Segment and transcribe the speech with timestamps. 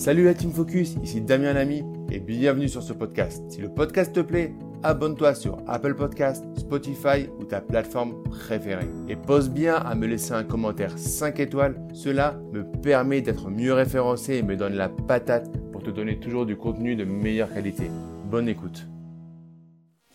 [0.00, 3.42] Salut la Team Focus, ici Damien Lamy et bienvenue sur ce podcast.
[3.50, 8.88] Si le podcast te plaît, abonne-toi sur Apple Podcast, Spotify ou ta plateforme préférée.
[9.10, 13.74] Et pose bien à me laisser un commentaire 5 étoiles, cela me permet d'être mieux
[13.74, 17.90] référencé et me donne la patate pour te donner toujours du contenu de meilleure qualité.
[18.24, 18.86] Bonne écoute.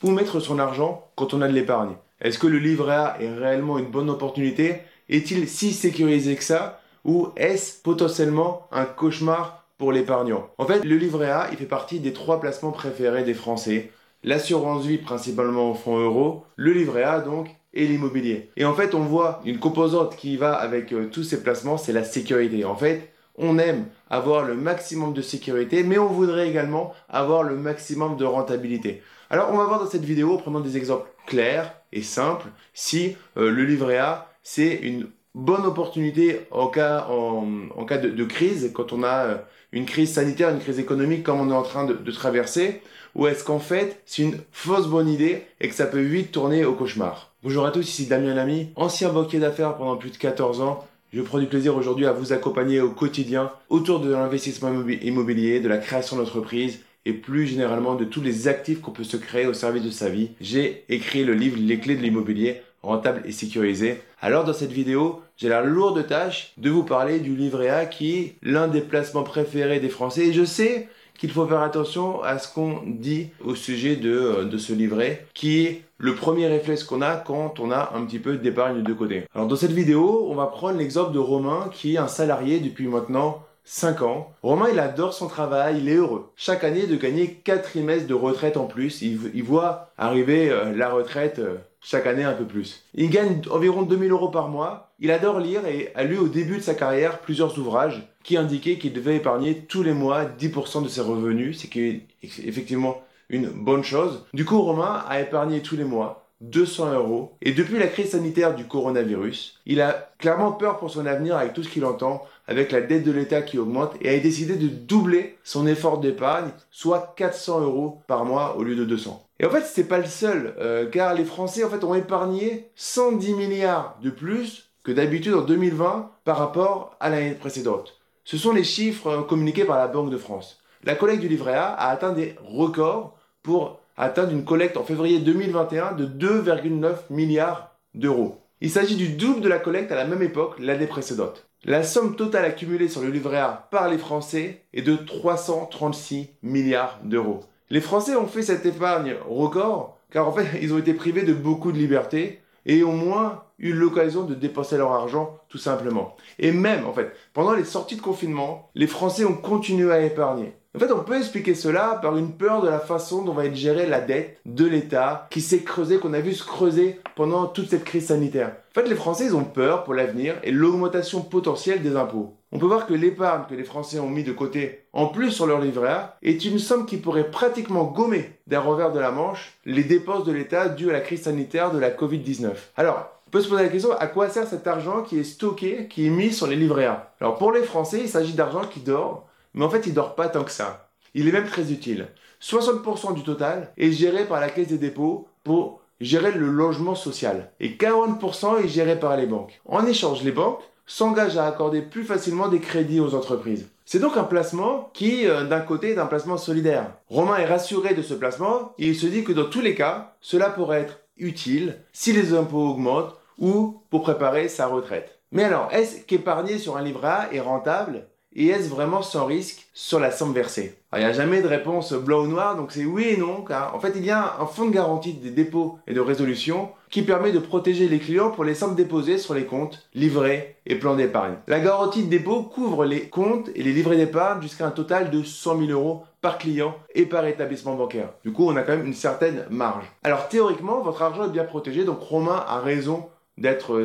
[0.01, 3.31] Où mettre son argent quand on a de l'épargne Est-ce que le livret A est
[3.31, 4.81] réellement une bonne opportunité?
[5.09, 6.81] Est-il si sécurisé que ça?
[7.03, 10.49] Ou est-ce potentiellement un cauchemar pour l'épargnant.
[10.57, 13.91] En fait, le livret A, il fait partie des trois placements préférés des Français.
[14.23, 18.49] L'assurance vie principalement au fonds euro, le livret A donc, et l'immobilier.
[18.55, 21.93] Et en fait, on voit une composante qui va avec euh, tous ces placements, c'est
[21.93, 22.65] la sécurité.
[22.65, 27.57] En fait, on aime avoir le maximum de sécurité, mais on voudrait également avoir le
[27.57, 29.03] maximum de rentabilité.
[29.29, 33.51] Alors, on va voir dans cette vidéo, prenant des exemples clairs et simples, si euh,
[33.51, 39.03] le livret A, c'est une bonne opportunité en cas, en, cas de, crise, quand on
[39.03, 39.35] a euh,
[39.73, 42.81] une crise sanitaire, une crise économique comme on est en train de, traverser,
[43.13, 46.65] ou est-ce qu'en fait c'est une fausse bonne idée et que ça peut vite tourner
[46.65, 47.33] au cauchemar?
[47.43, 50.87] Bonjour à tous, ici Damien Lamy, ancien banquier d'affaires pendant plus de 14 ans.
[51.13, 55.67] Je prends du plaisir aujourd'hui à vous accompagner au quotidien autour de l'investissement immobilier, de
[55.67, 59.53] la création d'entreprise et plus généralement de tous les actifs qu'on peut se créer au
[59.53, 60.31] service de sa vie.
[60.41, 64.01] J'ai écrit le livre Les clés de l'immobilier rentable et sécurisé.
[64.21, 68.17] Alors dans cette vidéo, j'ai la lourde tâche de vous parler du livret A qui
[68.17, 70.27] est l'un des placements préférés des Français.
[70.27, 74.45] Et je sais qu'il faut faire attention à ce qu'on dit au sujet de, euh,
[74.45, 78.19] de ce livret, qui est le premier réflexe qu'on a quand on a un petit
[78.19, 79.23] peu d'épargne de côté.
[79.33, 82.87] Alors dans cette vidéo, on va prendre l'exemple de Romain qui est un salarié depuis
[82.87, 84.31] maintenant 5 ans.
[84.43, 86.31] Romain, il adore son travail, il est heureux.
[86.35, 89.01] Chaque année, de gagner 4 trimestres de retraite en plus.
[89.01, 91.55] Il, voit arriver euh, la retraite euh,
[91.85, 92.83] chaque année un peu plus.
[92.95, 94.91] Il gagne environ 2000 euros par mois.
[94.99, 98.79] Il adore lire et a lu au début de sa carrière plusieurs ouvrages qui indiquaient
[98.79, 104.25] qu'il devait épargner tous les mois 10% de ses revenus, c'est effectivement une bonne chose.
[104.33, 107.37] Du coup, Romain a épargné tous les mois 200 euros.
[107.41, 111.53] Et depuis la crise sanitaire du coronavirus, il a clairement peur pour son avenir avec
[111.53, 114.67] tout ce qu'il entend, avec la dette de l'État qui augmente, et a décidé de
[114.67, 119.25] doubler son effort d'épargne, soit 400 euros par mois au lieu de 200.
[119.39, 122.69] Et en fait, c'est pas le seul, euh, car les Français en fait ont épargné
[122.75, 127.99] 110 milliards de plus que d'habitude en 2020 par rapport à l'année précédente.
[128.23, 130.61] Ce sont les chiffres euh, communiqués par la Banque de France.
[130.83, 135.19] La collecte du livret A a atteint des records pour atteindre une collecte en février
[135.19, 138.41] 2021 de 2,9 milliards d'euros.
[138.61, 141.47] Il s'agit du double de la collecte à la même époque l'année précédente.
[141.63, 146.99] La somme totale accumulée sur le livret A par les Français est de 336 milliards
[147.03, 147.43] d'euros.
[147.69, 151.33] Les Français ont fait cette épargne record car en fait ils ont été privés de
[151.33, 156.15] beaucoup de liberté et au moins eu l'occasion de dépenser leur argent tout simplement.
[156.39, 160.53] Et même en fait, pendant les sorties de confinement, les Français ont continué à épargner.
[160.75, 163.55] En fait, on peut expliquer cela par une peur de la façon dont va être
[163.55, 167.69] gérée la dette de l'État qui s'est creusée, qu'on a vu se creuser pendant toute
[167.69, 168.51] cette crise sanitaire.
[168.71, 172.35] En fait, les Français, ils ont peur pour l'avenir et l'augmentation potentielle des impôts.
[172.51, 175.45] On peut voir que l'épargne que les Français ont mis de côté, en plus sur
[175.45, 179.83] leur livret est une somme qui pourrait pratiquement gommer d'un revers de la manche les
[179.83, 182.51] dépenses de l'État dues à la crise sanitaire de la Covid-19.
[182.75, 186.07] Alors, peut se poser la question à quoi sert cet argent qui est stocké, qui
[186.07, 187.13] est mis sur les livrets A?
[187.19, 190.27] Alors pour les Français, il s'agit d'argent qui dort mais en fait, il dort pas
[190.27, 190.89] tant que ça.
[191.13, 192.07] Il est même très utile.
[192.41, 197.51] 60% du total est géré par la Caisse des dépôts pour gérer le logement social.
[197.59, 199.61] Et 40% est géré par les banques.
[199.65, 203.67] En échange, les banques s'engagent à accorder plus facilement des crédits aux entreprises.
[203.85, 206.91] C'est donc un placement qui, euh, d'un côté, est un placement solidaire.
[207.09, 210.15] Romain est rassuré de ce placement et il se dit que dans tous les cas,
[210.21, 215.19] cela pourrait être utile si les impôts augmentent ou pour préparer sa retraite.
[215.31, 218.07] Mais alors, est-ce qu'épargner sur un livret A est rentable
[218.37, 220.77] et est-ce vraiment sans risque sur la somme versée?
[220.93, 223.73] Il n'y a jamais de réponse blanc ou noir, donc c'est oui et non, car
[223.75, 227.01] en fait il y a un fonds de garantie des dépôts et de résolution qui
[227.01, 230.95] permet de protéger les clients pour les sommes déposées sur les comptes, livrets et plans
[230.95, 231.35] d'épargne.
[231.47, 235.23] La garantie de dépôt couvre les comptes et les livrets d'épargne jusqu'à un total de
[235.23, 238.09] 100 000 euros par client et par établissement bancaire.
[238.23, 239.85] Du coup, on a quand même une certaine marge.
[240.03, 243.83] Alors théoriquement, votre argent est bien protégé, donc Romain a raison d'être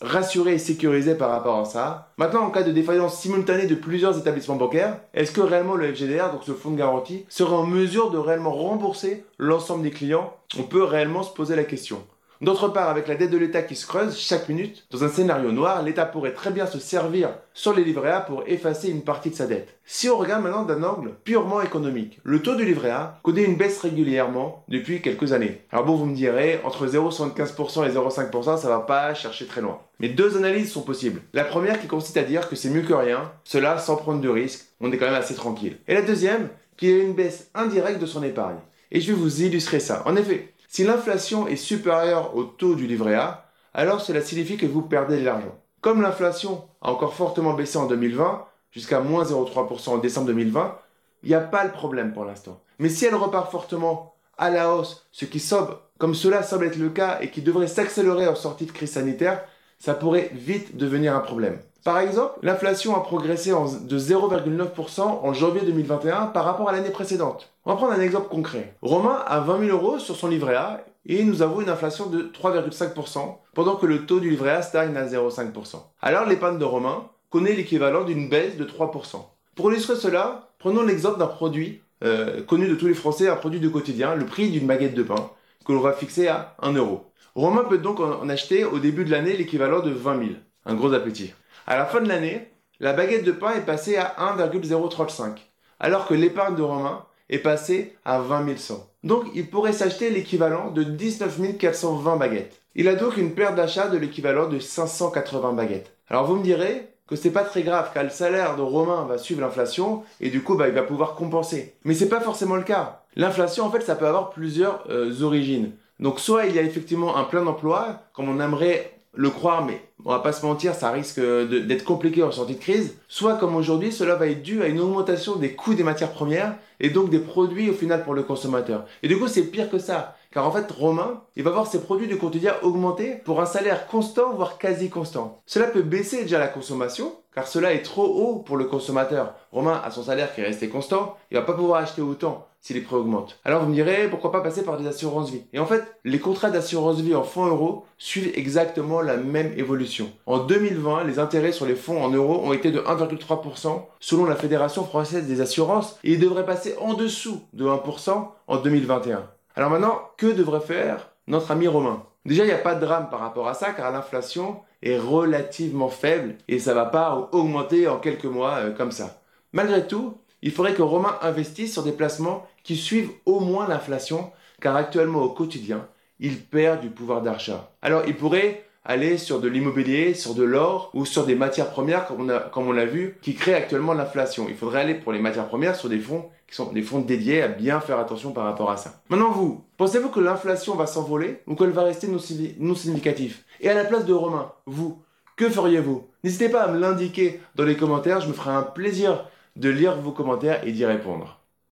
[0.00, 2.12] rassuré et sécurisé par rapport à ça.
[2.16, 6.30] Maintenant, en cas de défaillance simultanée de plusieurs établissements bancaires, est-ce que réellement le FGDR,
[6.32, 10.34] donc ce fonds de garantie, sera en mesure de réellement rembourser l'ensemble des clients?
[10.58, 12.02] On peut réellement se poser la question.
[12.42, 15.52] D'autre part, avec la dette de l'État qui se creuse chaque minute, dans un scénario
[15.52, 19.30] noir, l'État pourrait très bien se servir sur les livrets A pour effacer une partie
[19.30, 19.76] de sa dette.
[19.84, 23.54] Si on regarde maintenant d'un angle purement économique, le taux du livret A connaît une
[23.54, 25.60] baisse régulièrement depuis quelques années.
[25.70, 29.78] Alors bon, vous me direz, entre 0,75% et 0,5%, ça va pas chercher très loin.
[30.00, 31.22] Mais deux analyses sont possibles.
[31.34, 34.28] La première qui consiste à dire que c'est mieux que rien, cela sans prendre de
[34.28, 35.76] risques, on est quand même assez tranquille.
[35.86, 38.58] Et la deuxième, qu'il y a une baisse indirecte de son épargne.
[38.90, 40.02] Et je vais vous illustrer ça.
[40.06, 44.64] En effet, si l'inflation est supérieure au taux du livret A, alors cela signifie que
[44.64, 45.54] vous perdez de l'argent.
[45.82, 50.78] Comme l'inflation a encore fortement baissé en 2020, jusqu'à moins 0,3% en décembre 2020,
[51.24, 52.58] il n'y a pas le problème pour l'instant.
[52.78, 56.78] Mais si elle repart fortement à la hausse, ce qui semble, comme cela semble être
[56.78, 59.44] le cas et qui devrait s'accélérer en sortie de crise sanitaire,
[59.78, 61.58] ça pourrait vite devenir un problème.
[61.84, 67.51] Par exemple, l'inflation a progressé de 0,9% en janvier 2021 par rapport à l'année précédente.
[67.64, 68.76] On va prendre un exemple concret.
[68.82, 72.22] Romain a 20 000 euros sur son livret A et nous avons une inflation de
[72.22, 75.76] 3,5% pendant que le taux du livret A stagne à 0,5%.
[76.00, 79.24] Alors l'épargne de Romain connaît l'équivalent d'une baisse de 3%.
[79.54, 83.60] Pour illustrer cela, prenons l'exemple d'un produit euh, connu de tous les Français, un produit
[83.60, 85.30] de quotidien, le prix d'une baguette de pain,
[85.64, 87.12] que l'on va fixer à 1 euro.
[87.36, 90.30] Romain peut donc en acheter au début de l'année l'équivalent de 20 000.
[90.66, 91.32] Un gros appétit.
[91.68, 92.50] À la fin de l'année,
[92.80, 95.40] la baguette de pain est passée à 1,035,
[95.78, 98.86] alors que l'épargne de Romain est passée à 20 100.
[99.04, 102.60] Donc il pourrait s'acheter l'équivalent de 19 420 baguettes.
[102.74, 105.92] Il a donc une perte d'achat de l'équivalent de 580 baguettes.
[106.08, 109.18] Alors vous me direz que c'est pas très grave car le salaire de Romain va
[109.18, 111.74] suivre l'inflation et du coup bah, il va pouvoir compenser.
[111.84, 113.02] Mais c'est pas forcément le cas.
[113.16, 115.72] L'inflation en fait ça peut avoir plusieurs euh, origines.
[116.00, 119.80] Donc soit il y a effectivement un plein d'emploi, comme on aimerait le croire, mais
[120.04, 122.96] on va pas se mentir, ça risque d'être compliqué en sortie de crise.
[123.08, 126.56] Soit comme aujourd'hui, cela va être dû à une augmentation des coûts des matières premières
[126.80, 128.86] et donc des produits au final pour le consommateur.
[129.02, 130.16] Et du coup, c'est pire que ça.
[130.32, 133.86] Car en fait, Romain, il va voir ses produits du quotidien augmenter pour un salaire
[133.86, 135.42] constant, voire quasi constant.
[135.44, 139.34] Cela peut baisser déjà la consommation, car cela est trop haut pour le consommateur.
[139.52, 142.72] Romain a son salaire qui est resté constant, il va pas pouvoir acheter autant si
[142.72, 143.38] les prix augmentent.
[143.44, 145.42] Alors vous me direz, pourquoi pas passer par des assurances vie?
[145.52, 150.10] Et en fait, les contrats d'assurance vie en fonds euros suivent exactement la même évolution.
[150.26, 154.36] En 2020, les intérêts sur les fonds en euros ont été de 1,3% selon la
[154.36, 159.28] Fédération française des assurances et ils devraient passer en dessous de 1% en 2021.
[159.56, 162.04] Alors maintenant, que devrait faire notre ami Romain?
[162.24, 165.88] Déjà, il n'y a pas de drame par rapport à ça car l'inflation est relativement
[165.88, 169.20] faible et ça va pas augmenter en quelques mois euh, comme ça.
[169.52, 174.30] Malgré tout, il faudrait que Romain investisse sur des placements qui suivent au moins l'inflation,
[174.60, 175.86] car actuellement au quotidien,
[176.20, 177.72] il perd du pouvoir d'achat.
[177.82, 182.06] Alors il pourrait aller sur de l'immobilier, sur de l'or ou sur des matières premières
[182.06, 184.46] comme on l'a vu qui créent actuellement l'inflation.
[184.48, 187.42] Il faudrait aller pour les matières premières sur des fonds qui sont des fonds dédiés
[187.42, 189.00] à bien faire attention par rapport à ça.
[189.08, 192.18] Maintenant vous, pensez-vous que l'inflation va s'envoler ou qu'elle va rester non,
[192.58, 193.38] non significative?
[193.60, 195.00] Et à la place de Romain, vous,
[195.36, 196.06] que feriez-vous?
[196.24, 199.26] N'hésitez pas à me l'indiquer dans les commentaires, je me ferai un plaisir
[199.56, 201.41] de lire vos commentaires et d'y répondre.